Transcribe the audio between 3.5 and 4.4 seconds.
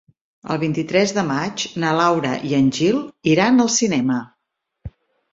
al cinema.